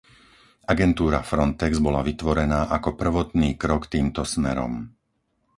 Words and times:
Agentúra 0.73 1.19
Frontex 1.29 1.73
bola 1.85 2.01
vytvorená 2.09 2.61
ako 2.77 2.89
prvotný 3.01 3.49
krok 3.63 3.83
týmto 3.93 4.21
smerom. 4.33 4.73